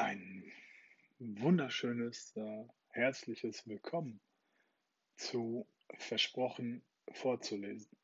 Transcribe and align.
Ein 0.00 0.50
wunderschönes, 1.18 2.34
äh, 2.34 2.64
herzliches 2.88 3.68
Willkommen 3.68 4.18
zu 5.16 5.66
Versprochen 5.98 6.82
vorzulesen. 7.12 7.94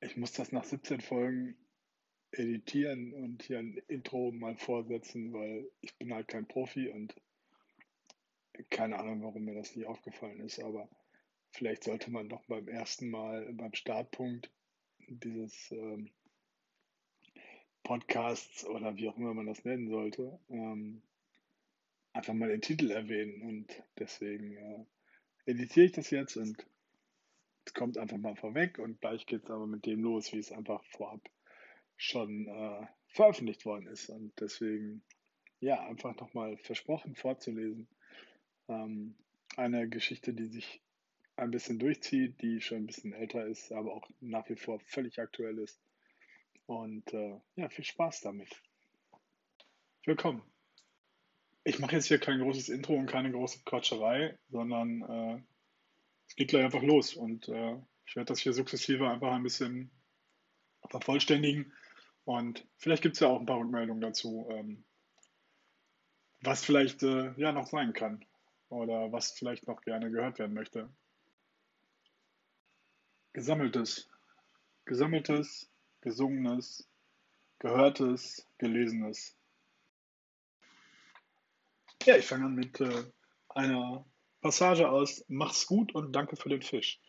Ich 0.00 0.16
muss 0.16 0.32
das 0.32 0.50
nach 0.50 0.64
17 0.64 1.00
Folgen 1.00 1.56
editieren 2.32 3.14
und 3.14 3.44
hier 3.44 3.60
ein 3.60 3.80
Intro 3.86 4.32
mal 4.32 4.56
vorsetzen, 4.56 5.32
weil 5.32 5.70
ich 5.80 5.96
bin 5.96 6.12
halt 6.12 6.26
kein 6.26 6.48
Profi 6.48 6.88
und 6.88 7.14
keine 8.68 8.98
Ahnung, 8.98 9.22
warum 9.22 9.44
mir 9.44 9.54
das 9.54 9.76
nie 9.76 9.86
aufgefallen 9.86 10.40
ist, 10.40 10.58
aber 10.58 10.88
vielleicht 11.52 11.84
sollte 11.84 12.10
man 12.10 12.28
doch 12.28 12.44
beim 12.46 12.66
ersten 12.66 13.10
Mal, 13.10 13.52
beim 13.52 13.74
Startpunkt 13.74 14.50
dieses 15.06 15.70
ähm, 15.70 16.10
Podcasts 17.88 18.66
oder 18.66 18.98
wie 18.98 19.08
auch 19.08 19.16
immer 19.16 19.32
man 19.32 19.46
das 19.46 19.64
nennen 19.64 19.88
sollte, 19.88 20.38
ähm, 20.50 21.00
einfach 22.12 22.34
mal 22.34 22.50
den 22.50 22.60
Titel 22.60 22.90
erwähnen. 22.90 23.40
Und 23.40 23.82
deswegen 23.98 24.52
äh, 24.58 24.84
editiere 25.46 25.86
ich 25.86 25.92
das 25.92 26.10
jetzt 26.10 26.36
und 26.36 26.66
es 27.64 27.72
kommt 27.72 27.96
einfach 27.96 28.18
mal 28.18 28.36
vorweg 28.36 28.78
und 28.78 29.00
gleich 29.00 29.24
geht 29.24 29.44
es 29.44 29.50
aber 29.50 29.66
mit 29.66 29.86
dem 29.86 30.02
los, 30.02 30.34
wie 30.34 30.38
es 30.38 30.52
einfach 30.52 30.84
vorab 30.84 31.30
schon 31.96 32.46
äh, 32.46 32.86
veröffentlicht 33.06 33.64
worden 33.64 33.86
ist. 33.86 34.10
Und 34.10 34.38
deswegen, 34.38 35.02
ja, 35.60 35.82
einfach 35.86 36.14
nochmal 36.16 36.58
versprochen 36.58 37.14
vorzulesen. 37.14 37.88
Ähm, 38.68 39.14
eine 39.56 39.88
Geschichte, 39.88 40.34
die 40.34 40.48
sich 40.48 40.82
ein 41.36 41.50
bisschen 41.50 41.78
durchzieht, 41.78 42.42
die 42.42 42.60
schon 42.60 42.78
ein 42.78 42.86
bisschen 42.86 43.14
älter 43.14 43.46
ist, 43.46 43.72
aber 43.72 43.94
auch 43.94 44.06
nach 44.20 44.46
wie 44.50 44.56
vor 44.56 44.78
völlig 44.80 45.18
aktuell 45.18 45.58
ist. 45.58 45.80
Und 46.68 47.14
äh, 47.14 47.40
ja, 47.56 47.70
viel 47.70 47.86
Spaß 47.86 48.20
damit. 48.20 48.50
Willkommen. 50.04 50.42
Ich 51.64 51.78
mache 51.78 51.96
jetzt 51.96 52.08
hier 52.08 52.18
kein 52.18 52.40
großes 52.40 52.68
Intro 52.68 52.92
und 52.92 53.06
keine 53.06 53.32
große 53.32 53.60
Quatscherei, 53.64 54.38
sondern 54.50 55.00
äh, 55.00 55.42
es 56.26 56.36
geht 56.36 56.48
gleich 56.48 56.66
einfach 56.66 56.82
los. 56.82 57.14
Und 57.14 57.48
äh, 57.48 57.78
ich 58.04 58.16
werde 58.16 58.26
das 58.26 58.40
hier 58.40 58.52
sukzessive 58.52 59.08
einfach 59.08 59.32
ein 59.32 59.42
bisschen 59.42 59.90
vervollständigen. 60.90 61.72
Und 62.24 62.68
vielleicht 62.76 63.02
gibt 63.02 63.14
es 63.14 63.20
ja 63.20 63.28
auch 63.28 63.40
ein 63.40 63.46
paar 63.46 63.60
Rückmeldungen 63.60 64.02
dazu, 64.02 64.46
ähm, 64.50 64.84
was 66.42 66.66
vielleicht 66.66 67.02
äh, 67.02 67.32
ja 67.40 67.52
noch 67.52 67.66
sein 67.66 67.94
kann 67.94 68.26
oder 68.68 69.10
was 69.10 69.32
vielleicht 69.32 69.66
noch 69.66 69.80
gerne 69.80 70.10
gehört 70.10 70.38
werden 70.38 70.52
möchte. 70.52 70.94
Gesammeltes. 73.32 74.10
Gesammeltes 74.84 75.72
Gesungenes, 76.00 76.88
Gehörtes, 77.58 78.46
Gelesenes. 78.58 79.36
Ja, 82.04 82.16
ich 82.16 82.26
fange 82.26 82.46
an 82.46 82.54
mit 82.54 82.80
äh, 82.80 83.04
einer 83.48 84.04
Passage 84.40 84.88
aus 84.88 85.24
Mach's 85.28 85.66
gut 85.66 85.94
und 85.94 86.12
danke 86.12 86.36
für 86.36 86.48
den 86.48 86.62
Fisch 86.62 87.00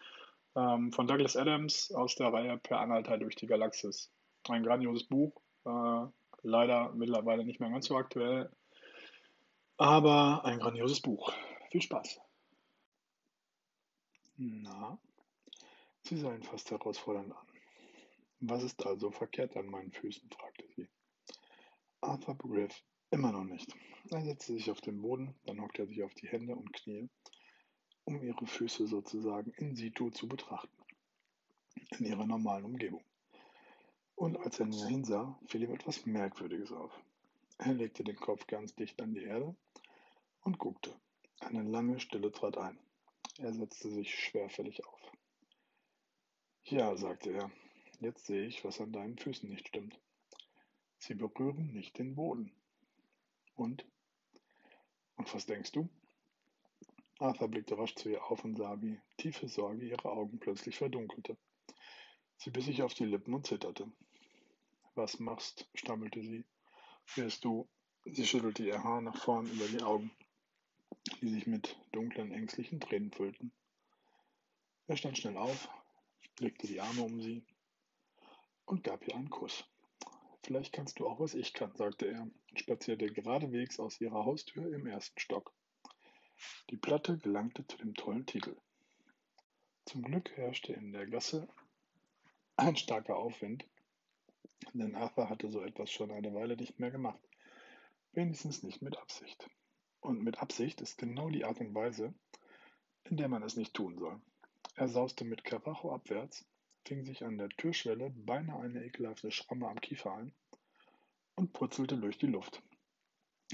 ähm, 0.56 0.92
von 0.92 1.08
Douglas 1.08 1.36
Adams 1.36 1.92
aus 1.92 2.16
der 2.16 2.34
Reihe 2.34 2.58
Per 2.58 2.80
Anhalter 2.80 3.18
durch 3.18 3.36
die 3.36 3.48
Galaxis. 3.48 4.12
Ein 4.48 4.64
grandioses 4.64 5.08
Buch, 5.08 5.40
äh, 5.66 6.06
leider 6.42 6.92
mittlerweile 6.94 7.44
nicht 7.46 7.60
mehr 7.60 7.70
ganz 7.70 7.86
so 7.86 7.98
aktuell, 7.98 8.50
aber 9.78 10.44
ein 10.44 10.60
grandioses 10.60 11.02
Buch. 11.02 11.32
Viel 11.72 11.82
Spaß. 11.82 12.20
Na, 14.38 14.98
Sie 16.04 16.18
seien 16.18 16.44
fast 16.44 16.72
herausfordernd 16.72 17.32
an. 17.32 17.49
Was 18.42 18.64
ist 18.64 18.86
also 18.86 19.12
verkehrt 19.12 19.58
an 19.58 19.68
meinen 19.68 19.92
Füßen? 19.92 20.30
fragte 20.30 20.66
sie. 20.76 20.88
Arthur 22.00 22.36
begriff 22.36 22.84
immer 23.12 23.34
noch 23.34 23.44
nicht. 23.44 23.76
Er 24.12 24.24
setzte 24.24 24.54
sich 24.54 24.72
auf 24.72 24.80
den 24.80 25.02
Boden, 25.02 25.36
dann 25.46 25.62
hockte 25.62 25.82
er 25.82 25.88
sich 25.88 26.04
auf 26.04 26.14
die 26.14 26.28
Hände 26.28 26.56
und 26.56 26.72
Knie, 26.72 27.10
um 28.06 28.24
ihre 28.24 28.46
Füße 28.46 28.88
sozusagen 28.88 29.52
in 29.58 29.76
situ 29.76 30.10
zu 30.10 30.28
betrachten, 30.28 30.78
in 31.98 32.06
ihrer 32.06 32.26
normalen 32.26 32.64
Umgebung. 32.64 33.04
Und 34.16 34.38
als 34.38 34.60
er 34.60 34.68
näher 34.68 34.88
hinsah, 34.88 35.40
fiel 35.48 35.64
ihm 35.64 35.74
etwas 35.74 36.06
Merkwürdiges 36.06 36.72
auf. 36.72 36.92
Er 37.58 37.74
legte 37.74 38.06
den 38.06 38.16
Kopf 38.16 38.48
ganz 38.48 38.74
dicht 38.74 39.02
an 39.02 39.14
die 39.14 39.24
Erde 39.24 39.54
und 40.44 40.60
guckte. 40.60 40.96
Eine 41.42 41.64
lange 41.64 42.00
Stille 42.00 42.32
trat 42.32 42.58
ein. 42.58 42.80
Er 43.38 43.54
setzte 43.54 43.90
sich 43.90 44.14
schwerfällig 44.14 44.86
auf. 44.86 45.12
Ja, 46.64 46.96
sagte 46.96 47.32
er, 47.32 47.52
Jetzt 48.02 48.28
sehe 48.28 48.46
ich, 48.46 48.64
was 48.64 48.80
an 48.80 48.94
deinen 48.94 49.18
Füßen 49.18 49.50
nicht 49.50 49.68
stimmt. 49.68 50.00
Sie 51.00 51.16
berühren 51.16 51.74
nicht 51.74 51.98
den 51.98 52.16
Boden. 52.16 52.54
Und? 53.56 53.86
Und 55.18 55.34
was 55.34 55.46
denkst 55.46 55.74
du? 55.74 55.90
Arthur 57.20 57.50
blickte 57.50 57.78
rasch 57.78 57.96
zu 57.96 58.10
ihr 58.10 58.24
auf 58.24 58.46
und 58.46 58.56
sah, 58.56 58.82
wie 58.82 59.02
tiefe 59.18 59.50
Sorge 59.50 59.86
ihre 59.86 60.10
Augen 60.10 60.40
plötzlich 60.40 60.78
verdunkelte. 60.78 61.36
Sie 62.38 62.52
biss 62.52 62.66
sich 62.66 62.84
auf 62.84 62.94
die 62.94 63.04
Lippen 63.04 63.34
und 63.34 63.46
zitterte. 63.46 63.92
Was 64.96 65.20
machst? 65.20 65.70
stammelte 65.74 66.22
sie. 66.22 66.46
Wirst 67.16 67.44
du? 67.44 67.68
Sie 68.06 68.26
schüttelte 68.26 68.66
ihr 68.66 68.82
Haar 68.82 69.02
nach 69.02 69.22
vorn 69.22 69.46
über 69.52 69.68
die 69.68 69.84
Augen, 69.84 70.10
die 71.22 71.28
sich 71.28 71.48
mit 71.48 71.78
dunklen, 71.92 72.32
ängstlichen 72.32 72.80
Tränen 72.80 73.12
füllten. 73.12 73.52
Er 74.88 74.96
stand 74.96 75.18
schnell 75.18 75.36
auf, 75.36 75.68
legte 76.40 76.66
die 76.66 76.80
Arme 76.80 77.02
um 77.02 77.22
sie 77.22 77.44
und 78.70 78.84
gab 78.84 79.08
ihr 79.08 79.16
einen 79.16 79.32
Kuss. 79.32 79.66
Vielleicht 80.44 80.74
kannst 80.74 81.00
du 81.00 81.08
auch, 81.08 81.20
was 81.20 81.34
ich 81.34 81.54
kann, 81.54 81.76
sagte 81.76 82.06
er 82.08 82.22
und 82.22 82.34
spazierte 82.56 83.08
geradewegs 83.08 83.80
aus 83.80 84.00
ihrer 84.00 84.26
Haustür 84.26 84.72
im 84.72 84.86
ersten 84.86 85.20
Stock. 85.20 85.52
Die 86.70 86.78
Platte 86.78 87.18
gelangte 87.18 87.66
zu 87.66 87.78
dem 87.78 87.96
tollen 87.96 88.28
Titel. 88.28 88.56
Zum 89.86 90.04
Glück 90.04 90.30
herrschte 90.38 90.74
in 90.74 90.94
der 90.94 91.08
Gasse 91.08 91.48
ein 92.58 92.76
starker 92.76 93.18
Aufwind, 93.18 93.66
denn 94.74 94.96
Arthur 94.96 95.30
hatte 95.30 95.50
so 95.50 95.62
etwas 95.62 95.92
schon 95.92 96.12
eine 96.12 96.34
Weile 96.36 96.56
nicht 96.56 96.80
mehr 96.80 96.92
gemacht. 96.92 97.20
Wenigstens 98.12 98.62
nicht 98.62 98.82
mit 98.82 98.98
Absicht. 98.98 99.50
Und 100.00 100.22
mit 100.22 100.42
Absicht 100.42 100.80
ist 100.82 100.98
genau 100.98 101.30
die 101.30 101.44
Art 101.44 101.60
und 101.60 101.74
Weise, 101.74 102.14
in 103.04 103.18
der 103.18 103.30
man 103.30 103.42
es 103.42 103.56
nicht 103.56 103.74
tun 103.74 103.98
soll. 103.98 104.22
Er 104.76 104.88
sauste 104.88 105.26
mit 105.26 105.44
Karacho 105.44 105.92
abwärts 105.92 106.46
fing 106.86 107.04
sich 107.06 107.24
an 107.24 107.38
der 107.38 107.50
Türschwelle 107.50 108.10
beinahe 108.10 108.62
eine 108.62 108.84
ekelhafte 108.84 109.32
Schramme 109.32 109.68
am 109.68 109.80
Kiefer 109.80 110.14
ein 110.14 110.34
und 111.36 111.54
purzelte 111.54 111.98
durch 111.98 112.18
die 112.18 112.28
Luft. 112.28 112.62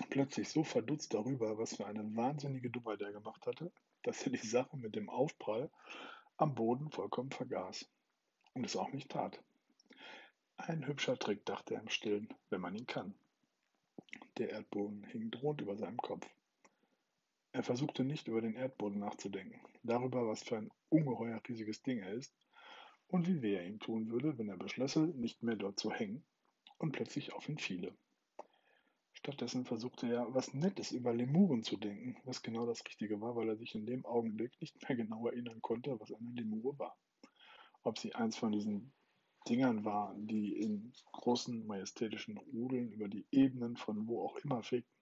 Plötzlich 0.10 0.50
so 0.50 0.64
verdutzt 0.64 1.14
darüber, 1.14 1.58
was 1.58 1.76
für 1.76 1.86
eine 1.86 2.04
wahnsinnige 2.16 2.70
Dummheit 2.70 3.02
er 3.02 3.12
gemacht 3.12 3.46
hatte, 3.48 3.72
dass 4.04 4.26
er 4.26 4.32
die 4.32 4.48
Sache 4.48 4.78
mit 4.78 4.96
dem 4.96 5.10
Aufprall 5.10 5.70
am 6.38 6.54
Boden 6.56 6.92
vollkommen 6.92 7.32
vergaß 7.32 7.90
und 8.54 8.66
es 8.66 8.76
auch 8.76 8.92
nicht 8.92 9.12
tat. 9.12 9.42
Ein 10.58 10.86
hübscher 10.88 11.18
Trick, 11.18 11.46
dachte 11.46 11.76
er 11.76 11.82
im 11.82 11.90
Stillen, 11.90 12.34
wenn 12.50 12.62
man 12.62 12.76
ihn 12.76 12.88
kann. 12.88 13.14
Der 14.38 14.50
Erdboden 14.50 15.04
hing 15.06 15.32
drohend 15.32 15.62
über 15.62 15.78
seinem 15.78 15.98
Kopf. 15.98 16.28
Er 17.52 17.64
versuchte 17.64 18.04
nicht 18.04 18.28
über 18.28 18.42
den 18.42 18.56
Erdboden 18.56 19.00
nachzudenken, 19.00 19.62
darüber, 19.84 20.28
was 20.28 20.44
für 20.44 20.58
ein 20.58 20.72
ungeheuer 20.90 21.42
riesiges 21.48 21.82
Ding 21.84 22.00
er 22.00 22.14
ist 22.14 22.34
und 23.08 23.28
wie 23.28 23.42
weh 23.42 23.56
er 23.56 23.66
ihm 23.66 23.80
tun 23.80 24.10
würde, 24.10 24.38
wenn 24.38 24.50
er 24.50 24.58
beschlösse, 24.58 25.02
nicht 25.02 25.44
mehr 25.44 25.56
dort 25.56 25.80
zu 25.80 25.92
hängen 25.92 26.26
und 26.78 26.92
plötzlich 26.92 27.34
auf 27.34 27.48
ihn 27.48 27.58
fiele. 27.58 27.96
Stattdessen 29.14 29.66
versuchte 29.66 30.08
er, 30.08 30.34
was 30.34 30.54
Nettes 30.54 30.92
über 30.92 31.14
Lemuren 31.14 31.64
zu 31.64 31.78
denken, 31.78 32.18
was 32.26 32.44
genau 32.44 32.66
das 32.66 32.86
Richtige 32.86 33.20
war, 33.22 33.36
weil 33.36 33.50
er 33.50 33.58
sich 33.58 33.74
in 33.74 33.86
dem 33.86 34.06
Augenblick 34.06 34.52
nicht 34.60 34.88
mehr 34.88 34.98
genau 34.98 35.28
erinnern 35.28 35.62
konnte, 35.62 36.00
was 36.00 36.12
eine 36.12 36.30
Lemure 36.32 36.78
war. 36.78 36.98
Ob 37.84 37.98
sie 37.98 38.14
eins 38.14 38.38
von 38.38 38.52
diesen 38.52 38.94
Dingern 39.48 39.86
war, 39.86 40.16
die 40.18 40.54
in 40.60 40.92
großen 41.12 41.66
majestätischen 41.66 42.38
Rudeln 42.38 42.92
über 42.92 43.08
die 43.08 43.26
Ebenen 43.32 43.78
von 43.78 44.08
wo 44.08 44.24
auch 44.26 44.38
immer 44.38 44.62
fegten, 44.64 44.94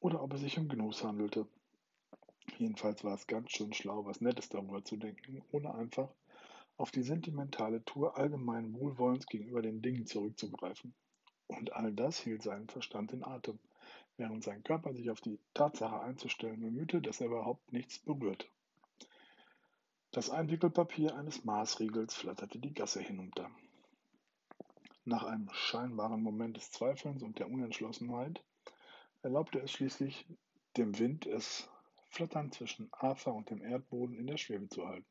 oder 0.00 0.22
ob 0.22 0.34
es 0.34 0.40
sich 0.40 0.58
um 0.58 0.68
Gnus 0.68 1.02
handelte. 1.02 1.48
Jedenfalls 2.58 3.02
war 3.02 3.14
es 3.14 3.26
ganz 3.26 3.50
schön 3.50 3.72
schlau, 3.72 4.04
was 4.04 4.20
Nettes 4.20 4.48
darüber 4.48 4.84
zu 4.84 4.96
denken, 4.96 5.42
ohne 5.50 5.74
einfach 5.74 6.12
auf 6.76 6.90
die 6.90 7.02
sentimentale 7.02 7.84
Tour 7.84 8.16
allgemeinen 8.16 8.74
Wohlwollens 8.74 9.26
gegenüber 9.26 9.62
den 9.62 9.82
Dingen 9.82 10.06
zurückzugreifen. 10.06 10.94
Und 11.46 11.72
all 11.72 11.92
das 11.92 12.18
hielt 12.18 12.42
seinen 12.42 12.68
Verstand 12.68 13.12
in 13.12 13.24
Atem, 13.24 13.58
während 14.16 14.42
sein 14.42 14.62
Körper 14.64 14.92
sich 14.92 15.10
auf 15.10 15.20
die 15.20 15.38
Tatsache 15.54 16.00
einzustellen 16.00 16.60
bemühte, 16.60 17.00
dass 17.00 17.20
er 17.20 17.28
überhaupt 17.28 17.72
nichts 17.72 17.98
berührte. 17.98 18.46
Das 20.10 20.30
Einwickelpapier 20.30 21.14
eines 21.14 21.44
Maßriegels 21.44 22.14
flatterte 22.14 22.58
die 22.58 22.74
Gasse 22.74 23.00
hinunter. 23.00 23.50
Nach 25.04 25.24
einem 25.24 25.48
scheinbaren 25.52 26.22
Moment 26.22 26.56
des 26.56 26.70
Zweifelns 26.70 27.22
und 27.22 27.38
der 27.38 27.48
Unentschlossenheit 27.48 28.42
erlaubte 29.22 29.60
es 29.60 29.70
schließlich 29.70 30.26
dem 30.76 30.98
Wind, 30.98 31.26
es 31.26 31.68
flatternd 32.08 32.54
zwischen 32.54 32.88
Arthur 32.92 33.34
und 33.34 33.50
dem 33.50 33.62
Erdboden 33.62 34.16
in 34.16 34.26
der 34.26 34.36
Schwebe 34.36 34.68
zu 34.68 34.86
halten. 34.86 35.06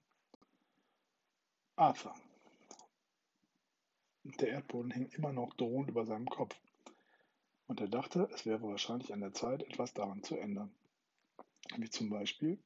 Arthur. 1.78 2.16
Der 4.24 4.48
Erdboden 4.48 4.92
hing 4.92 5.10
immer 5.10 5.34
noch 5.34 5.54
drohend 5.56 5.90
über 5.90 6.06
seinem 6.06 6.26
Kopf. 6.26 6.58
Und 7.68 7.82
er 7.82 7.90
dachte, 7.90 8.30
es 8.34 8.46
wäre 8.46 8.62
wahrscheinlich 8.64 9.12
an 9.12 9.20
der 9.20 9.34
Zeit, 9.34 9.62
etwas 9.62 9.94
daran 9.94 10.24
zu 10.24 10.38
ändern. 10.38 10.74
Wie 11.76 11.90
zum 11.90 12.10
Beispiel 12.10 12.64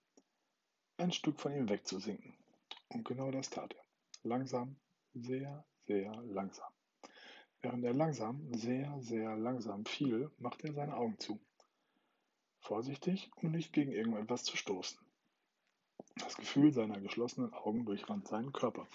ein 0.97 1.11
Stück 1.11 1.39
von 1.39 1.55
ihm 1.55 1.69
wegzusinken. 1.69 2.35
Und 2.89 3.03
genau 3.03 3.31
das 3.31 3.49
tat 3.49 3.73
er. 3.73 3.83
Langsam, 4.21 4.75
sehr, 5.15 5.65
sehr 5.87 6.13
langsam. 6.27 6.71
Während 7.61 7.83
er 7.85 7.93
langsam, 7.93 8.53
sehr, 8.53 8.95
sehr 9.01 9.35
langsam 9.35 9.85
fiel, 9.85 10.29
machte 10.37 10.67
er 10.67 10.73
seine 10.73 10.95
Augen 10.95 11.17
zu. 11.17 11.39
Vorsichtig, 12.59 13.31
um 13.37 13.49
nicht 13.49 13.73
gegen 13.73 13.91
irgendetwas 13.91 14.43
zu 14.43 14.55
stoßen. 14.55 14.99
Das 16.19 16.35
Gefühl 16.35 16.71
seiner 16.71 16.99
geschlossenen 16.99 17.53
Augen 17.53 17.85
durchrand 17.85 18.27
seinen 18.27 18.53
Körper. 18.53 18.87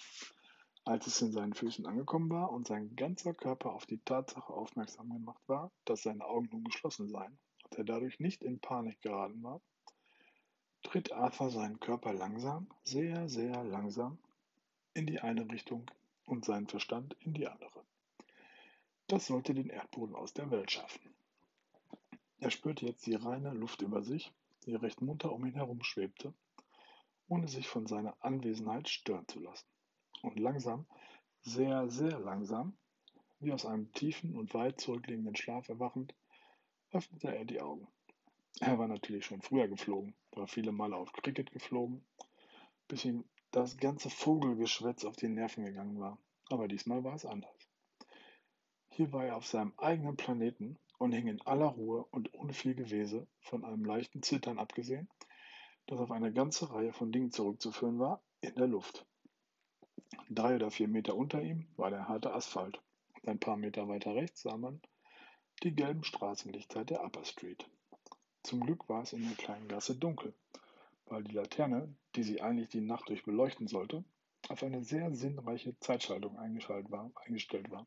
Als 0.85 1.07
es 1.07 1.21
in 1.23 1.33
seinen 1.33 1.55
Füßen 1.55 1.87
angekommen 1.87 2.31
war 2.31 2.53
und 2.53 2.67
sein 2.67 2.95
ganzer 2.95 3.33
Körper 3.35 3.73
auf 3.73 3.87
die 3.87 3.99
Tatsache 3.99 4.53
aufmerksam 4.53 5.11
gemacht 5.11 5.43
war, 5.47 5.73
dass 5.85 6.03
seine 6.03 6.25
Augen 6.25 6.49
nun 6.53 6.65
geschlossen 6.65 7.09
seien 7.09 7.39
und 7.65 7.79
er 7.79 7.85
dadurch 7.85 8.21
nicht 8.21 8.43
in 8.43 8.61
Panik 8.61 9.01
geraten 9.01 9.43
war, 9.43 9.61
tritt 10.83 11.13
Arthur 11.13 11.51
seinen 11.51 11.81
Körper 11.81 12.13
langsam, 12.13 12.69
sehr, 12.85 13.29
sehr 13.29 13.65
langsam 13.65 14.19
in 14.93 15.07
die 15.07 15.21
eine 15.21 15.51
Richtung 15.51 15.91
und 16.27 16.45
seinen 16.45 16.69
Verstand 16.69 17.17
in 17.21 17.33
die 17.33 17.49
andere. 17.49 17.83
Das 19.09 19.27
sollte 19.27 19.55
den 19.55 19.71
Erdboden 19.71 20.15
aus 20.15 20.35
der 20.35 20.51
Welt 20.51 20.71
schaffen. 20.71 21.15
Er 22.39 22.51
spürte 22.51 22.85
jetzt 22.85 23.07
die 23.07 23.15
reine 23.15 23.55
Luft 23.55 23.81
über 23.81 24.03
sich, 24.03 24.33
die 24.67 24.75
recht 24.75 25.01
munter 25.01 25.33
um 25.33 25.45
ihn 25.47 25.55
herum 25.55 25.83
schwebte, 25.83 26.35
ohne 27.29 27.49
sich 27.49 27.69
von 27.69 27.87
seiner 27.87 28.17
Anwesenheit 28.21 28.89
stören 28.89 29.27
zu 29.29 29.41
lassen 29.41 29.67
und 30.23 30.39
langsam, 30.39 30.87
sehr, 31.43 31.89
sehr 31.91 32.19
langsam, 32.19 32.77
wie 33.41 33.53
aus 33.53 33.67
einem 33.67 33.93
tiefen 33.93 34.37
und 34.37 34.55
weit 34.55 34.81
zurückliegenden 34.81 35.37
Schlaf 35.37 35.69
erwachend, 35.69 36.15
öffnete 36.91 37.35
er 37.35 37.45
die 37.45 37.61
Augen. 37.61 37.89
Er 38.61 38.79
war 38.79 38.89
natürlich 38.89 39.27
schon 39.27 39.43
früher 39.43 39.69
geflogen, 39.69 40.15
war 40.33 40.47
viele 40.47 40.73
Male 40.73 40.97
auf 40.97 41.13
Cricket 41.13 41.51
geflogen, 41.51 42.05
bis 42.89 43.05
ihm 43.05 43.25
das 43.51 43.77
ganze 43.77 44.11
Vogelgeschwätz 44.11 45.05
auf 45.05 45.17
die 45.17 45.29
Nerven 45.29 45.65
gegangen 45.65 45.99
war. 45.99 46.19
Aber 46.51 46.69
diesmal 46.69 47.05
war 47.05 47.15
es 47.15 47.27
anders. 47.27 47.69
Hier 48.89 49.13
war 49.13 49.25
er 49.25 49.37
auf 49.37 49.47
seinem 49.47 49.73
eigenen 49.77 50.17
Planeten 50.17 50.79
und 50.99 51.13
hing 51.13 51.27
in 51.27 51.43
aller 51.43 51.67
Ruhe 51.67 52.05
und 52.11 52.33
ohne 52.35 52.53
viel 52.53 52.75
Gewese, 52.75 53.27
von 53.41 53.65
einem 53.65 53.85
leichten 53.85 54.23
Zittern 54.23 54.59
abgesehen, 54.59 55.09
das 55.87 56.01
auf 56.01 56.11
eine 56.11 56.33
ganze 56.33 56.71
Reihe 56.73 56.93
von 56.93 57.13
Dingen 57.13 57.31
zurückzuführen 57.31 57.99
war, 57.99 58.23
in 58.41 58.55
der 58.55 58.67
Luft. 58.67 59.07
Drei 60.31 60.57
oder 60.57 60.71
vier 60.71 60.89
Meter 60.89 61.17
unter 61.17 61.43
ihm 61.43 61.67
war 61.77 61.91
der 61.91 62.09
harte 62.09 62.33
Asphalt. 62.33 62.81
Und 63.15 63.29
ein 63.29 63.39
paar 63.39 63.57
Meter 63.57 63.89
weiter 63.89 64.15
rechts 64.15 64.43
sah 64.43 64.57
man 64.57 64.81
die 65.63 65.75
gelben 65.75 66.05
Straßenlichter 66.05 66.85
der 66.85 67.05
Upper 67.05 67.25
Street. 67.25 67.69
Zum 68.43 68.61
Glück 68.61 68.89
war 68.89 69.03
es 69.03 69.13
in 69.13 69.23
der 69.23 69.37
kleinen 69.37 69.69
Gasse 69.69 69.95
dunkel, 69.95 70.35
weil 71.07 71.25
die 71.25 71.35
Laterne, 71.35 71.95
die 72.17 72.23
sie 72.23 72.43
eigentlich 72.43 72.69
die 72.69 72.81
Nacht 72.81 73.09
durch 73.09 73.25
beleuchten 73.25 73.69
sollte, 73.69 74.05
auf 74.49 74.63
eine 74.63 74.83
sehr 74.83 75.15
sinnreiche 75.15 75.79
Zeitschaltung 75.81 76.39
eingestellt 76.39 76.91
war, 76.91 77.11
eingestellt 77.25 77.71
war. 77.71 77.87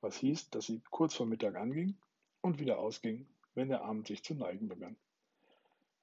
Was 0.00 0.16
hieß, 0.18 0.50
dass 0.50 0.66
sie 0.66 0.82
kurz 0.90 1.14
vor 1.14 1.26
Mittag 1.26 1.56
anging 1.56 1.98
und 2.40 2.58
wieder 2.58 2.78
ausging, 2.78 3.26
wenn 3.54 3.68
der 3.68 3.82
Abend 3.82 4.06
sich 4.06 4.22
zu 4.22 4.34
neigen 4.34 4.68
begann. 4.68 4.96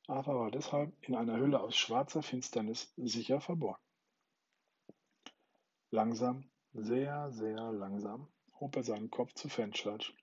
Arthur 0.07 0.39
war 0.39 0.51
deshalb 0.51 0.91
in 1.01 1.15
einer 1.15 1.37
Hülle 1.37 1.61
aus 1.61 1.75
schwarzer 1.75 2.21
Finsternis 2.21 2.93
sicher 2.97 3.39
verborgen. 3.39 3.81
Langsam, 5.91 6.49
sehr, 6.73 7.31
sehr 7.31 7.71
langsam 7.71 8.27
hob 8.59 8.75
er 8.75 8.83
seinen 8.83 9.11
Kopf 9.11 9.33
zu 9.33 9.49
Fenchurch, 9.49 10.13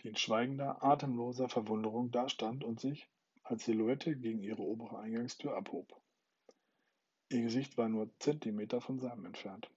die 0.00 0.08
in 0.08 0.16
schweigender, 0.16 0.82
atemloser 0.82 1.48
Verwunderung 1.48 2.10
dastand 2.10 2.64
und 2.64 2.80
sich 2.80 3.08
als 3.42 3.64
Silhouette 3.64 4.16
gegen 4.16 4.42
ihre 4.42 4.62
obere 4.62 4.98
Eingangstür 4.98 5.56
abhob. 5.56 5.88
Ihr 7.30 7.42
Gesicht 7.42 7.76
war 7.76 7.88
nur 7.88 8.10
Zentimeter 8.18 8.80
von 8.80 8.98
seinem 8.98 9.26
entfernt. 9.26 9.70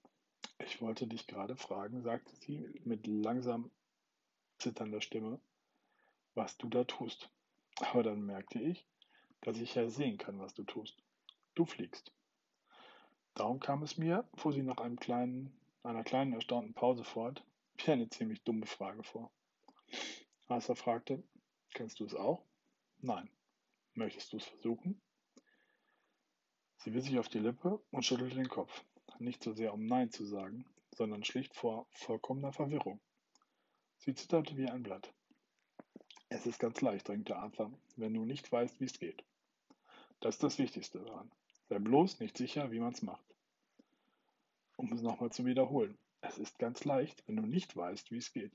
Ich 0.59 0.81
wollte 0.81 1.07
dich 1.07 1.27
gerade 1.27 1.55
fragen, 1.55 2.01
sagte 2.01 2.35
sie 2.35 2.81
mit 2.83 3.05
langsam 3.07 3.71
zitternder 4.57 5.01
Stimme, 5.01 5.39
was 6.33 6.57
du 6.57 6.67
da 6.69 6.83
tust. 6.83 7.29
Aber 7.79 8.03
dann 8.03 8.21
merkte 8.25 8.59
ich, 8.59 8.87
dass 9.41 9.57
ich 9.57 9.75
ja 9.75 9.89
sehen 9.89 10.17
kann, 10.17 10.39
was 10.39 10.53
du 10.53 10.63
tust. 10.63 10.97
Du 11.55 11.65
fliegst. 11.65 12.11
Darum 13.33 13.59
kam 13.59 13.83
es 13.83 13.97
mir, 13.97 14.27
fuhr 14.35 14.53
sie 14.53 14.63
nach 14.63 14.77
kleinen, 14.99 15.55
einer 15.83 16.03
kleinen 16.03 16.33
erstaunten 16.33 16.73
Pause 16.73 17.03
fort, 17.03 17.43
wie 17.77 17.91
eine 17.91 18.09
ziemlich 18.09 18.43
dumme 18.43 18.65
Frage 18.65 19.03
vor. 19.03 19.31
Arthur 20.47 20.75
fragte, 20.75 21.23
kennst 21.73 21.99
du 21.99 22.05
es 22.05 22.15
auch? 22.15 22.43
Nein. 22.99 23.29
Möchtest 23.93 24.33
du 24.33 24.37
es 24.37 24.45
versuchen? 24.45 25.01
Sie 26.77 26.91
biss 26.91 27.05
sich 27.05 27.19
auf 27.19 27.29
die 27.29 27.39
Lippe 27.39 27.79
und 27.91 28.05
schüttelte 28.05 28.35
den 28.35 28.49
Kopf, 28.49 28.83
nicht 29.19 29.43
so 29.43 29.53
sehr 29.53 29.73
um 29.73 29.85
Nein 29.85 30.11
zu 30.11 30.25
sagen, 30.25 30.65
sondern 30.95 31.23
schlicht 31.23 31.55
vor 31.55 31.87
vollkommener 31.91 32.53
Verwirrung. 32.53 32.99
Sie 33.97 34.13
zitterte 34.13 34.55
wie 34.55 34.69
ein 34.69 34.83
Blatt. 34.83 35.13
Es 36.29 36.45
ist 36.45 36.59
ganz 36.59 36.81
leicht, 36.81 37.07
drängte 37.07 37.37
Arthur, 37.37 37.71
wenn 37.95 38.13
du 38.13 38.25
nicht 38.25 38.51
weißt, 38.51 38.81
wie 38.81 38.85
es 38.85 38.99
geht. 38.99 39.23
Das 40.19 40.35
ist 40.35 40.43
das 40.43 40.57
Wichtigste 40.57 40.99
daran. 40.99 41.31
Sei 41.69 41.79
bloß 41.79 42.19
nicht 42.19 42.37
sicher, 42.37 42.69
wie 42.71 42.79
man 42.79 42.91
es 42.91 43.01
macht. 43.01 43.25
Um 44.75 44.91
es 44.91 45.01
nochmal 45.01 45.31
zu 45.31 45.45
wiederholen. 45.45 45.97
Es 46.19 46.37
ist 46.37 46.59
ganz 46.59 46.83
leicht, 46.83 47.23
wenn 47.27 47.37
du 47.37 47.43
nicht 47.43 47.75
weißt, 47.75 48.11
wie 48.11 48.17
es 48.17 48.33
geht. 48.33 48.51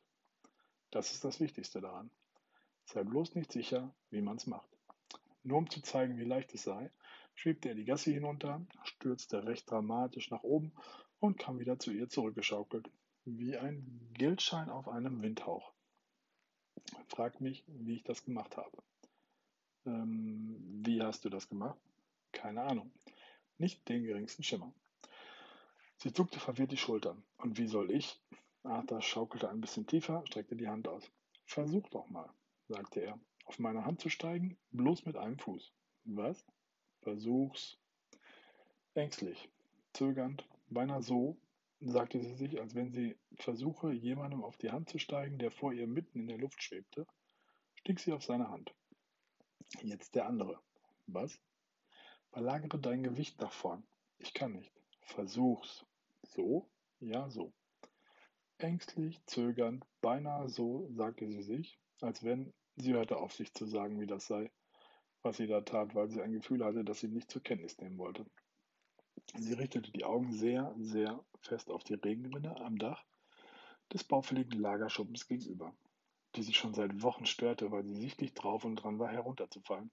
Das 0.90 1.12
ist 1.12 1.24
das 1.24 1.40
Wichtigste 1.40 1.80
daran. 1.80 2.10
Sei 2.84 3.04
bloß 3.04 3.34
nicht 3.34 3.50
sicher, 3.52 3.94
wie 4.10 4.20
man 4.20 4.36
es 4.36 4.46
macht. 4.46 4.68
Nur 5.42 5.58
um 5.58 5.70
zu 5.70 5.80
zeigen, 5.80 6.18
wie 6.18 6.24
leicht 6.24 6.52
es 6.52 6.64
sei, 6.64 6.90
schwebte 7.34 7.70
er 7.70 7.74
die 7.74 7.86
Gasse 7.86 8.10
hinunter, 8.10 8.66
stürzte 8.84 9.46
recht 9.46 9.70
dramatisch 9.70 10.30
nach 10.30 10.42
oben 10.42 10.72
und 11.20 11.38
kam 11.38 11.58
wieder 11.58 11.78
zu 11.78 11.90
ihr 11.90 12.08
zurückgeschaukelt, 12.08 12.90
wie 13.24 13.56
ein 13.56 14.10
Geldschein 14.12 14.68
auf 14.68 14.88
einem 14.88 15.22
Windhauch. 15.22 15.72
Frag 17.08 17.40
mich, 17.40 17.64
wie 17.66 17.96
ich 17.96 18.04
das 18.04 18.24
gemacht 18.24 18.56
habe. 18.56 18.76
Ähm, 19.86 20.56
wie 20.84 21.02
hast 21.02 21.24
du 21.24 21.28
das 21.28 21.48
gemacht? 21.48 21.78
Keine 22.32 22.62
Ahnung. 22.62 22.90
Nicht 23.58 23.88
den 23.88 24.04
geringsten 24.04 24.42
Schimmer. 24.42 24.72
Sie 25.96 26.12
zuckte 26.12 26.40
verwirrt 26.40 26.72
die 26.72 26.76
Schultern. 26.76 27.22
Und 27.38 27.58
wie 27.58 27.66
soll 27.66 27.90
ich? 27.90 28.18
Arthur 28.64 29.02
schaukelte 29.02 29.48
ein 29.48 29.60
bisschen 29.60 29.86
tiefer, 29.86 30.24
streckte 30.26 30.56
die 30.56 30.68
Hand 30.68 30.88
aus. 30.88 31.10
Versuch 31.46 31.88
doch 31.90 32.08
mal, 32.08 32.30
sagte 32.68 33.00
er. 33.00 33.18
Auf 33.44 33.58
meine 33.58 33.84
Hand 33.84 34.00
zu 34.00 34.08
steigen, 34.08 34.56
bloß 34.70 35.04
mit 35.04 35.16
einem 35.16 35.38
Fuß. 35.38 35.72
Was? 36.04 36.44
Versuch's. 37.02 37.76
Ängstlich, 38.94 39.48
zögernd, 39.92 40.46
beinahe 40.70 41.02
so, 41.02 41.36
sagte 41.84 42.20
sie 42.20 42.34
sich, 42.34 42.60
als 42.60 42.74
wenn 42.74 42.92
sie 42.92 43.16
versuche, 43.36 43.92
jemandem 43.92 44.44
auf 44.44 44.56
die 44.56 44.70
Hand 44.70 44.88
zu 44.88 44.98
steigen, 44.98 45.38
der 45.38 45.50
vor 45.50 45.72
ihr 45.72 45.86
mitten 45.86 46.20
in 46.20 46.28
der 46.28 46.38
Luft 46.38 46.62
schwebte, 46.62 47.06
stieg 47.74 47.98
sie 47.98 48.12
auf 48.12 48.22
seine 48.22 48.50
Hand. 48.50 48.74
Jetzt 49.82 50.14
der 50.14 50.26
andere. 50.26 50.60
Was? 51.06 51.40
Verlagere 52.30 52.78
dein 52.78 53.02
Gewicht 53.02 53.40
nach 53.40 53.52
vorn. 53.52 53.84
Ich 54.18 54.32
kann 54.32 54.52
nicht. 54.52 54.72
Versuch's. 55.00 55.84
So? 56.22 56.68
Ja, 57.00 57.28
so. 57.30 57.52
Ängstlich, 58.58 59.20
zögernd, 59.26 59.84
beinahe 60.00 60.48
so, 60.48 60.88
sagte 60.92 61.26
sie 61.26 61.42
sich, 61.42 61.78
als 62.00 62.22
wenn 62.22 62.54
sie 62.76 62.92
hörte 62.94 63.16
auf, 63.16 63.32
sich 63.32 63.52
zu 63.54 63.66
sagen, 63.66 64.00
wie 64.00 64.06
das 64.06 64.26
sei, 64.28 64.52
was 65.22 65.36
sie 65.36 65.48
da 65.48 65.62
tat, 65.62 65.94
weil 65.94 66.08
sie 66.10 66.22
ein 66.22 66.32
Gefühl 66.32 66.64
hatte, 66.64 66.84
das 66.84 67.00
sie 67.00 67.08
nicht 67.08 67.30
zur 67.30 67.42
Kenntnis 67.42 67.78
nehmen 67.78 67.98
wollte. 67.98 68.24
Sie 69.34 69.54
richtete 69.54 69.90
die 69.90 70.04
Augen 70.04 70.32
sehr, 70.32 70.74
sehr 70.78 71.24
fest 71.40 71.70
auf 71.70 71.84
die 71.84 71.94
Regenrinne 71.94 72.60
am 72.60 72.78
Dach 72.78 73.04
des 73.92 74.04
baufälligen 74.04 74.60
Lagerschuppens 74.60 75.26
gegenüber, 75.26 75.74
die 76.36 76.42
sie 76.42 76.54
schon 76.54 76.74
seit 76.74 77.02
Wochen 77.02 77.26
störte, 77.26 77.70
weil 77.70 77.84
sie 77.84 77.94
sichtlich 77.94 78.34
drauf 78.34 78.64
und 78.64 78.76
dran 78.76 78.98
war, 78.98 79.08
herunterzufallen. 79.08 79.90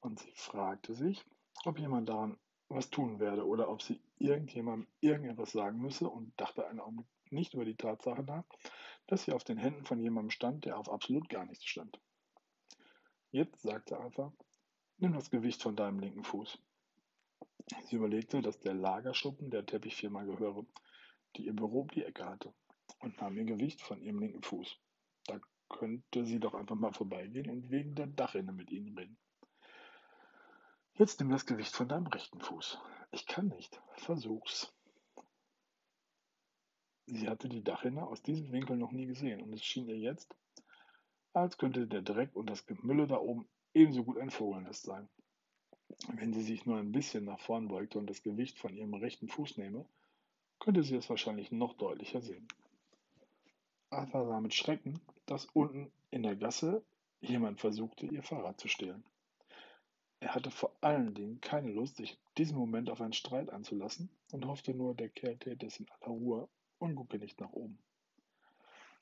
Und 0.00 0.20
sie 0.20 0.32
fragte 0.34 0.94
sich, 0.94 1.24
ob 1.64 1.78
jemand 1.78 2.08
daran 2.08 2.38
was 2.68 2.90
tun 2.90 3.18
werde 3.18 3.46
oder 3.46 3.68
ob 3.68 3.82
sie 3.82 4.00
irgendjemandem 4.18 4.86
irgendetwas 5.00 5.52
sagen 5.52 5.80
müsse 5.80 6.08
und 6.08 6.32
dachte 6.40 6.66
einen 6.66 6.80
Augenblick 6.80 7.08
nicht 7.30 7.54
über 7.54 7.64
die 7.64 7.76
Tatsache 7.76 8.22
nach, 8.22 8.44
dass 9.06 9.24
sie 9.24 9.32
auf 9.32 9.44
den 9.44 9.58
Händen 9.58 9.84
von 9.84 10.00
jemandem 10.00 10.30
stand, 10.30 10.64
der 10.64 10.78
auf 10.78 10.88
absolut 10.88 11.28
gar 11.28 11.44
nichts 11.46 11.64
stand. 11.64 12.00
Jetzt, 13.30 13.62
sagte 13.62 13.98
Arthur, 13.98 14.32
nimm 14.98 15.12
das 15.12 15.30
Gewicht 15.30 15.62
von 15.62 15.76
deinem 15.76 16.00
linken 16.00 16.24
Fuß. 16.24 16.58
Sie 17.84 17.96
überlegte, 17.96 18.40
dass 18.42 18.58
der 18.60 18.74
Lagerschuppen 18.74 19.50
der 19.50 19.66
Teppichfirma 19.66 20.24
gehöre, 20.24 20.64
die 21.36 21.46
ihr 21.46 21.54
Büro 21.54 21.82
um 21.82 21.88
die 21.88 22.04
Ecke 22.04 22.24
hatte, 22.24 22.54
und 23.00 23.20
nahm 23.20 23.36
ihr 23.36 23.44
Gewicht 23.44 23.80
von 23.80 24.00
ihrem 24.00 24.18
linken 24.20 24.42
Fuß. 24.42 24.78
Da 25.26 25.40
könnte 25.68 26.24
sie 26.24 26.40
doch 26.40 26.54
einfach 26.54 26.76
mal 26.76 26.92
vorbeigehen 26.92 27.50
und 27.50 27.70
wegen 27.70 27.94
der 27.94 28.06
Dachrinne 28.06 28.52
mit 28.52 28.70
ihnen 28.70 28.96
reden. 28.96 29.18
Jetzt 30.94 31.20
nimm 31.20 31.30
das 31.30 31.46
Gewicht 31.46 31.74
von 31.74 31.88
deinem 31.88 32.06
rechten 32.08 32.40
Fuß. 32.40 32.78
Ich 33.12 33.26
kann 33.26 33.48
nicht. 33.48 33.80
Versuch's. 33.94 34.72
Sie 37.06 37.28
hatte 37.28 37.48
die 37.48 37.64
Dachrinne 37.64 38.06
aus 38.06 38.22
diesem 38.22 38.52
Winkel 38.52 38.76
noch 38.76 38.92
nie 38.92 39.06
gesehen 39.06 39.42
und 39.42 39.52
es 39.52 39.64
schien 39.64 39.88
ihr 39.88 39.98
jetzt, 39.98 40.36
als 41.32 41.58
könnte 41.58 41.86
der 41.86 42.02
Dreck 42.02 42.36
und 42.36 42.48
das 42.48 42.66
Gemülle 42.66 43.06
da 43.06 43.16
oben 43.16 43.48
ebenso 43.74 44.04
gut 44.04 44.18
ein 44.18 44.30
Vogelnest 44.30 44.84
sein. 44.84 45.08
Wenn 46.14 46.32
sie 46.32 46.42
sich 46.42 46.66
nur 46.66 46.78
ein 46.78 46.92
bisschen 46.92 47.24
nach 47.24 47.40
vorn 47.40 47.68
beugte 47.68 47.98
und 47.98 48.08
das 48.08 48.22
Gewicht 48.22 48.58
von 48.58 48.76
ihrem 48.76 48.94
rechten 48.94 49.28
Fuß 49.28 49.56
nehme, 49.58 49.84
könnte 50.58 50.82
sie 50.82 50.96
es 50.96 51.08
wahrscheinlich 51.10 51.50
noch 51.50 51.74
deutlicher 51.74 52.20
sehen. 52.20 52.46
Arthur 53.90 54.26
sah 54.26 54.40
mit 54.40 54.54
Schrecken, 54.54 55.00
dass 55.26 55.46
unten 55.46 55.90
in 56.10 56.22
der 56.22 56.36
Gasse 56.36 56.84
jemand 57.20 57.60
versuchte, 57.60 58.06
ihr 58.06 58.22
Fahrrad 58.22 58.60
zu 58.60 58.68
stehlen. 58.68 59.04
Er 60.20 60.34
hatte 60.34 60.50
vor 60.50 60.76
allen 60.80 61.14
Dingen 61.14 61.40
keine 61.40 61.72
Lust, 61.72 61.96
sich 61.96 62.12
in 62.12 62.34
diesem 62.38 62.58
Moment 62.58 62.90
auf 62.90 63.00
einen 63.00 63.12
Streit 63.12 63.50
einzulassen 63.50 64.10
und 64.32 64.46
hoffte 64.46 64.74
nur, 64.74 64.94
der 64.94 65.08
Kerl 65.08 65.38
täte 65.38 65.66
es 65.66 65.80
in 65.80 65.90
aller 65.90 66.12
Ruhe 66.12 66.48
und 66.78 66.94
gucke 66.94 67.18
nicht 67.18 67.40
nach 67.40 67.52
oben. 67.52 67.78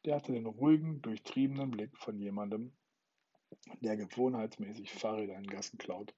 Der 0.04 0.16
hatte 0.16 0.32
den 0.32 0.46
ruhigen, 0.46 1.02
durchtriebenen 1.02 1.70
Blick 1.70 1.96
von 1.98 2.18
jemandem, 2.18 2.72
der 3.80 3.96
gewohnheitsmäßig 3.96 4.92
Fahrräder 4.92 5.36
in 5.36 5.46
Gassen 5.46 5.78
klaut 5.78 6.14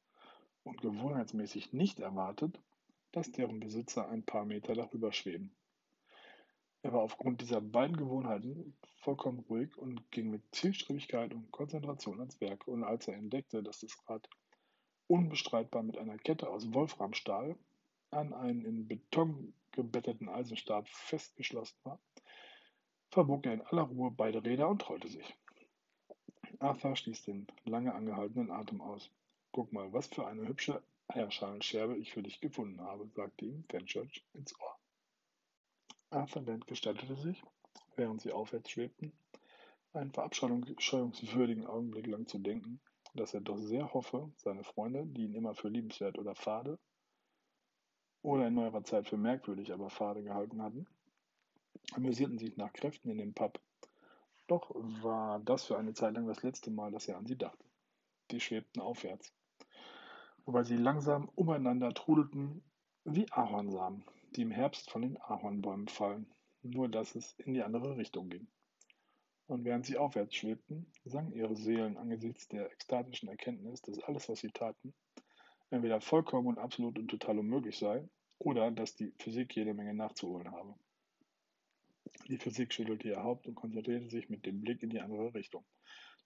und 0.65 0.81
gewohnheitsmäßig 0.81 1.73
nicht 1.73 2.01
erwartet, 2.01 2.61
dass 3.13 3.33
deren 3.33 3.61
Besitzer 3.61 4.09
ein 4.09 4.25
paar 4.25 4.45
Meter 4.45 4.75
darüber 4.75 5.13
schweben. 5.13 5.55
Er 6.83 6.93
war 6.93 7.03
aufgrund 7.03 7.43
dieser 7.43 7.61
beiden 7.61 7.97
Gewohnheiten 7.97 8.75
vollkommen 8.97 9.41
ruhig 9.41 9.77
und 9.77 10.11
ging 10.11 10.31
mit 10.31 10.43
Zielstrebigkeit 10.53 11.35
und 11.35 11.51
Konzentration 11.51 12.19
ans 12.21 12.41
Werk. 12.41 12.67
Und 12.67 12.85
als 12.85 13.07
er 13.07 13.17
entdeckte, 13.17 13.63
dass 13.63 13.81
das 13.81 13.97
Rad 14.09 14.29
unbestreitbar 15.07 15.83
mit 15.83 15.99
einer 15.99 16.17
Kette 16.17 16.49
aus 16.49 16.73
Wolframstahl 16.73 17.57
an 18.11 18.33
einen 18.33 18.65
in 18.65 18.89
Beton 18.89 19.53
gebetteten 19.73 20.29
Eisenstab 20.29 20.89
festgeschlossen 20.89 21.77
war, 21.85 22.01
verbog 23.11 23.45
er 23.47 23.55
in 23.55 23.63
aller 23.63 23.83
Ruhe 23.83 24.11
beide 24.11 24.43
Räder 24.43 24.69
und 24.69 24.81
trollte 24.81 25.09
sich. 25.09 25.37
Arthur 26.61 26.97
stieß 26.97 27.25
den 27.25 27.47
lange 27.65 27.95
angehaltenen 27.95 28.51
Atem 28.51 28.81
aus. 28.81 29.11
Guck 29.53 29.73
mal, 29.73 29.93
was 29.93 30.07
für 30.07 30.27
eine 30.27 30.47
hübsche 30.47 30.81
Eierschalensscherbe 31.09 31.97
ich 31.97 32.13
für 32.13 32.23
dich 32.23 32.41
gefunden 32.41 32.81
habe, 32.83 33.09
sagte 33.09 33.47
ihm 33.47 33.65
Fenchurch 33.69 34.25
ins 34.33 34.59
Ohr. 34.61 34.79
Arthur 36.11 36.43
Dent 36.43 36.69
gestattete 36.69 37.17
sich, 37.17 37.43
während 37.97 38.21
sie 38.21 38.33
aufwärts 38.33 38.71
schwebten, 38.71 39.13
einen 39.93 40.13
verabscheuungswürdigen 40.13 41.67
Augenblick 41.67 42.07
lang 42.07 42.29
zu 42.29 42.39
denken, 42.39 42.81
dass 43.15 43.35
er 43.35 43.41
doch 43.41 43.59
sehr 43.59 43.93
hoffe, 43.93 44.31
seine 44.37 44.63
Freunde, 44.63 45.05
die 45.05 45.25
ihn 45.25 45.35
immer 45.35 45.55
für 45.55 45.69
liebenswert 45.69 46.17
oder 46.19 46.37
fade 46.37 46.79
oder 48.23 48.47
in 48.47 48.55
neuerer 48.55 48.85
Zeit 48.85 49.09
für 49.09 49.17
merkwürdig, 49.17 49.73
aber 49.73 49.91
fade 49.91 50.23
gehalten 50.23 50.63
hatten, 50.63 50.87
amüsierten 51.93 52.39
sich 52.39 52.57
nach 52.57 52.73
Kräften 52.73 53.11
in 53.11 53.19
dem 53.19 53.35
Pub. 53.35 53.61
Doch 54.47 54.71
war 55.03 55.41
das 55.41 55.65
für 55.65 55.77
eine 55.77 55.95
Zeit 55.95 56.15
lang 56.15 56.27
das 56.27 56.43
letzte 56.43 56.71
Mal, 56.71 56.93
dass 56.93 57.09
er 57.09 57.19
an 57.19 57.27
sie 57.27 57.37
dachte. 57.37 57.65
Die 58.31 58.41
schwebten 58.41 58.81
aufwärts, 58.81 59.33
wobei 60.45 60.63
sie 60.63 60.77
langsam 60.77 61.29
umeinander 61.35 61.93
trudelten 61.93 62.63
wie 63.05 63.31
Ahornsamen, 63.31 64.05
die 64.37 64.43
im 64.43 64.51
Herbst 64.51 64.91
von 64.91 65.03
den 65.03 65.21
Ahornbäumen 65.21 65.89
fallen, 65.89 66.27
nur 66.63 66.89
dass 66.89 67.15
es 67.15 67.33
in 67.39 67.55
die 67.55 67.63
andere 67.63 67.97
Richtung 67.97 68.29
ging. 68.29 68.47
Und 69.47 69.65
während 69.65 69.85
sie 69.85 69.97
aufwärts 69.97 70.37
schwebten, 70.37 70.87
sangen 71.05 71.33
ihre 71.33 71.57
Seelen 71.57 71.97
angesichts 71.97 72.47
der 72.49 72.71
ekstatischen 72.71 73.29
Erkenntnis, 73.29 73.83
dass 73.83 73.99
alles, 74.01 74.29
was 74.29 74.41
sie 74.41 74.51
taten, 74.51 74.95
entweder 75.71 76.01
vollkommen 76.01 76.47
und 76.49 76.59
absolut 76.59 76.99
und 76.99 77.09
total 77.09 77.39
unmöglich 77.39 77.79
sei, 77.79 78.09
oder 78.39 78.71
dass 78.71 78.95
die 78.95 79.13
Physik 79.19 79.55
jede 79.57 79.75
Menge 79.75 79.95
nachzuholen 79.95 80.51
habe. 80.53 80.75
Die 82.29 82.39
Physik 82.39 82.73
schüttelte 82.73 83.09
ihr 83.09 83.23
Haupt 83.23 83.47
und 83.47 83.55
konzentrierte 83.55 84.09
sich 84.09 84.29
mit 84.29 84.47
dem 84.47 84.61
Blick 84.61 84.83
in 84.83 84.91
die 84.91 85.01
andere 85.01 85.35
Richtung. 85.35 85.65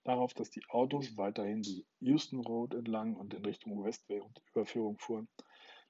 Darauf, 0.05 0.35
dass 0.35 0.51
die 0.51 0.63
Autos 0.69 1.17
weiterhin 1.17 1.63
die 1.63 1.83
Houston 1.99 2.39
Road 2.41 2.75
entlang 2.75 3.15
und 3.15 3.33
in 3.33 3.43
Richtung 3.43 3.83
West 3.83 4.07
während 4.07 4.39
Überführung 4.51 4.99
fuhren, 4.99 5.27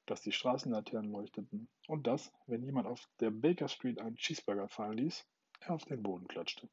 dass 0.06 0.22
die 0.22 0.32
Straßenlaternen 0.32 1.12
leuchteten 1.12 1.68
und 1.88 2.08
dass, 2.08 2.32
wenn 2.48 2.64
jemand 2.64 2.88
auf 2.88 3.10
der 3.20 3.30
Baker 3.30 3.68
Street 3.68 4.00
einen 4.00 4.16
Cheeseburger 4.16 4.70
fallen 4.70 4.98
ließ, 4.98 5.28
er 5.60 5.76
auf 5.76 5.84
den 5.84 6.02
Boden 6.02 6.30
klatschte. 6.30 6.70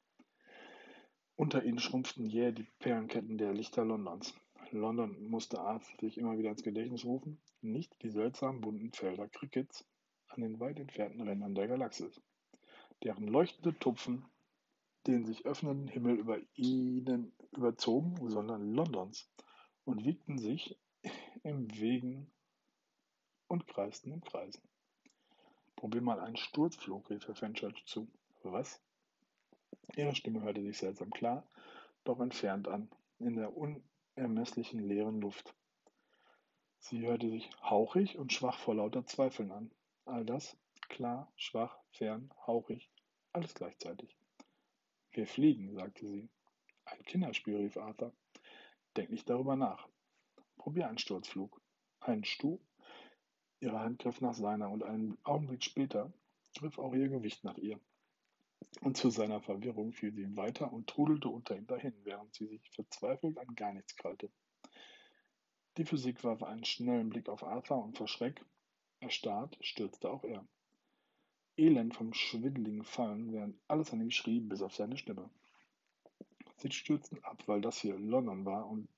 Unter 1.34 1.64
ihnen 1.64 1.80
schrumpften 1.80 2.26
jäh 2.26 2.52
die 2.52 2.68
Perlenketten 2.78 3.38
der 3.38 3.52
Lichter 3.52 3.84
Londons. 3.84 4.34
London 4.70 5.20
musste 5.24 5.60
Arthur 5.60 5.98
sich 6.00 6.18
immer 6.18 6.38
wieder 6.38 6.50
ins 6.50 6.62
Gedächtnis 6.62 7.04
rufen, 7.04 7.42
nicht 7.60 8.00
die 8.02 8.10
seltsamen 8.10 8.60
bunten 8.60 8.92
Felder 8.92 9.28
Crickets 9.28 9.84
an 10.28 10.42
den 10.42 10.60
weit 10.60 10.78
entfernten 10.78 11.22
Rändern 11.22 11.56
der 11.56 11.66
Galaxis, 11.66 12.22
deren 13.02 13.26
leuchtende 13.26 13.76
Tupfen 13.80 14.24
den 15.06 15.24
sich 15.24 15.44
öffnenden 15.46 15.88
Himmel 15.88 16.16
über 16.16 16.38
ihnen 16.54 17.32
überzogen, 17.50 18.30
sondern 18.30 18.72
Londons 18.72 19.28
und 19.84 20.04
wiegten 20.04 20.38
sich 20.38 20.78
im 21.42 21.68
Wegen 21.78 22.30
und 23.48 23.66
kreisten 23.66 24.12
in 24.12 24.22
Kreisen. 24.22 24.62
Probier 25.76 26.02
mal 26.02 26.20
einen 26.20 26.36
Sturzflug, 26.36 27.10
rief 27.10 27.26
Herr 27.26 27.34
Fenchurch 27.34 27.84
zu. 27.86 28.08
Was? 28.44 28.80
Ihre 29.96 30.14
Stimme 30.14 30.42
hörte 30.42 30.62
sich 30.62 30.78
seltsam 30.78 31.10
klar, 31.10 31.46
doch 32.04 32.20
entfernt 32.20 32.68
an, 32.68 32.88
in 33.18 33.34
der 33.34 33.52
unermesslichen 33.56 34.80
leeren 34.80 35.20
Luft. 35.20 35.54
Sie 36.78 37.00
hörte 37.06 37.28
sich 37.28 37.50
hauchig 37.62 38.18
und 38.18 38.32
schwach 38.32 38.58
vor 38.58 38.74
lauter 38.74 39.04
Zweifeln 39.06 39.52
an. 39.52 39.70
All 40.04 40.24
das, 40.24 40.56
klar, 40.88 41.32
schwach, 41.36 41.78
fern, 41.90 42.32
hauchig, 42.46 42.90
alles 43.32 43.54
gleichzeitig. 43.54 44.16
Wir 45.12 45.26
fliegen, 45.26 45.74
sagte 45.74 46.06
sie. 46.08 46.28
Ein 46.84 47.02
Kinderspiel, 47.04 47.56
rief 47.56 47.76
Arthur. 47.76 48.14
Denk 48.96 49.10
nicht 49.10 49.28
darüber 49.28 49.56
nach. 49.56 49.88
Probier 50.56 50.88
einen 50.88 50.98
Sturzflug. 50.98 51.60
Einen 52.00 52.24
Stu? 52.24 52.58
Ihre 53.60 53.78
Hand 53.80 54.00
griff 54.00 54.20
nach 54.20 54.34
seiner 54.34 54.70
und 54.70 54.82
einen 54.82 55.18
Augenblick 55.22 55.62
später 55.62 56.12
griff 56.58 56.78
auch 56.78 56.94
ihr 56.94 57.08
Gewicht 57.08 57.44
nach 57.44 57.58
ihr. 57.58 57.78
Und 58.80 58.96
zu 58.96 59.10
seiner 59.10 59.40
Verwirrung 59.40 59.92
fiel 59.92 60.12
sie 60.12 60.36
weiter 60.36 60.72
und 60.72 60.88
trudelte 60.88 61.28
unter 61.28 61.56
ihm 61.56 61.66
dahin, 61.66 61.94
während 62.04 62.34
sie 62.34 62.46
sich 62.46 62.70
verzweifelt 62.70 63.38
an 63.38 63.54
gar 63.54 63.72
nichts 63.72 63.96
krallte. 63.96 64.30
Die 65.76 65.84
Physik 65.84 66.24
warf 66.24 66.42
einen 66.42 66.64
schnellen 66.64 67.10
Blick 67.10 67.28
auf 67.28 67.42
Arthur 67.42 67.82
und 67.82 67.96
verschreckt, 67.96 68.44
erstarrt, 69.00 69.56
stürzte 69.60 70.10
auch 70.10 70.24
er. 70.24 70.46
Elend 71.56 71.94
vom 71.94 72.14
schwindeligen 72.14 72.84
Fallen, 72.84 73.32
während 73.32 73.56
alles 73.68 73.92
an 73.92 74.00
ihm 74.00 74.10
schrie, 74.10 74.40
bis 74.40 74.62
auf 74.62 74.74
seine 74.74 74.96
Stimme. 74.96 75.28
Sie 76.56 76.70
stürzten 76.70 77.22
ab, 77.24 77.42
weil 77.46 77.60
das 77.60 77.78
hier 77.78 77.98
London 77.98 78.44
war 78.44 78.68
und 78.68 78.88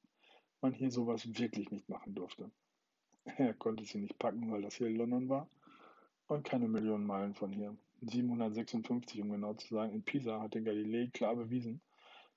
man 0.60 0.72
hier 0.72 0.90
sowas 0.90 1.38
wirklich 1.38 1.70
nicht 1.70 1.88
machen 1.88 2.14
durfte. 2.14 2.50
Er 3.24 3.54
konnte 3.54 3.84
sie 3.84 3.98
nicht 3.98 4.18
packen, 4.18 4.50
weil 4.52 4.62
das 4.62 4.76
hier 4.76 4.90
London 4.90 5.28
war 5.28 5.48
und 6.26 6.44
keine 6.44 6.68
Millionen 6.68 7.06
Meilen 7.06 7.34
von 7.34 7.52
hier. 7.52 7.76
756, 8.02 9.22
um 9.22 9.30
genau 9.30 9.54
zu 9.54 9.74
sein, 9.74 9.92
in 9.92 10.02
Pisa 10.02 10.40
hatte 10.40 10.62
Galilei 10.62 11.08
klar 11.12 11.34
bewiesen, 11.34 11.80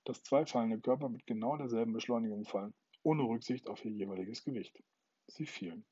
dass 0.06 0.24
zwei 0.24 0.46
fallende 0.46 0.80
Körper 0.80 1.10
mit 1.10 1.28
genau 1.28 1.58
derselben 1.58 1.94
Beschleunigung 1.94 2.46
fallen, 2.46 2.74
ohne 3.04 3.24
Rücksicht 3.24 3.68
auf 3.68 3.84
ihr 3.84 3.92
jeweiliges 3.92 4.44
Gewicht. 4.44 4.82
Sie 5.28 5.46
fielen. 5.46 5.86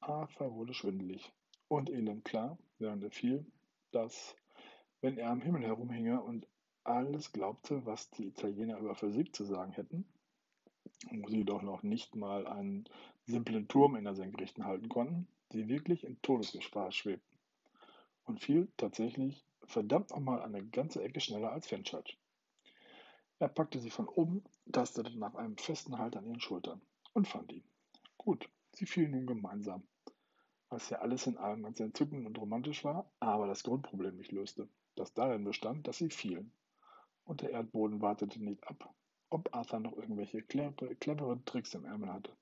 Arthur 0.00 0.54
wurde 0.54 0.74
schwindelig 0.74 1.32
und 1.68 1.90
elend 1.90 2.24
klar, 2.24 2.58
während 2.84 3.02
er 3.02 3.10
fiel, 3.10 3.46
dass, 3.92 4.36
wenn 5.00 5.16
er 5.16 5.30
am 5.30 5.40
Himmel 5.40 5.62
herumhinge 5.62 6.22
und 6.22 6.46
alles 6.84 7.32
glaubte, 7.32 7.86
was 7.86 8.10
die 8.10 8.26
Italiener 8.26 8.78
über 8.78 8.94
Physik 8.94 9.34
zu 9.34 9.44
sagen 9.44 9.72
hätten, 9.72 10.04
wo 11.10 11.28
sie 11.28 11.44
doch 11.44 11.62
noch 11.62 11.82
nicht 11.82 12.14
mal 12.14 12.46
einen 12.46 12.84
simplen 13.24 13.68
Turm 13.68 13.96
in 13.96 14.04
der 14.04 14.14
Senkrechten 14.14 14.66
halten 14.66 14.90
konnten, 14.90 15.26
sie 15.50 15.68
wirklich 15.68 16.04
in 16.04 16.20
Todesgefahr 16.20 16.92
schwebten 16.92 17.38
und 18.26 18.40
fiel 18.40 18.68
tatsächlich 18.76 19.46
verdammt 19.64 20.10
nochmal 20.10 20.42
eine 20.42 20.62
ganze 20.62 21.02
Ecke 21.02 21.20
schneller 21.20 21.52
als 21.52 21.66
Fenchurch. 21.66 22.18
Er 23.38 23.48
packte 23.48 23.80
sie 23.80 23.90
von 23.90 24.08
oben, 24.08 24.44
tastete 24.70 25.18
nach 25.18 25.34
einem 25.34 25.56
festen 25.56 25.98
Halt 25.98 26.16
an 26.16 26.26
ihren 26.26 26.40
Schultern 26.40 26.82
und 27.14 27.26
fand 27.26 27.50
ihn. 27.50 27.64
Gut, 28.18 28.48
sie 28.72 28.84
fielen 28.84 29.12
nun 29.12 29.26
gemeinsam, 29.26 29.82
was 30.74 30.90
ja 30.90 30.98
alles 30.98 31.26
in 31.26 31.38
allem 31.38 31.62
ganz 31.62 31.80
entzückend 31.80 32.26
und 32.26 32.38
romantisch 32.38 32.84
war, 32.84 33.10
aber 33.20 33.46
das 33.46 33.62
Grundproblem 33.62 34.16
nicht 34.16 34.32
löste, 34.32 34.68
das 34.96 35.14
darin 35.14 35.44
bestand, 35.44 35.88
dass 35.88 35.98
sie 35.98 36.10
fielen. 36.10 36.52
Und 37.24 37.40
der 37.40 37.50
Erdboden 37.50 38.02
wartete 38.02 38.42
nicht 38.42 38.66
ab, 38.68 38.92
ob 39.30 39.54
Arthur 39.54 39.80
noch 39.80 39.96
irgendwelche 39.96 40.42
clevere 40.42 41.44
Tricks 41.44 41.74
im 41.74 41.84
Ärmel 41.84 42.12
hatte 42.12 42.36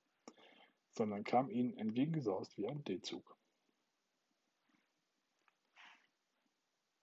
sondern 0.93 1.23
kam 1.23 1.49
ihnen 1.49 1.75
entgegengesaust 1.77 2.57
wie 2.57 2.67
ein 2.67 2.83
D-Zug. 2.83 3.35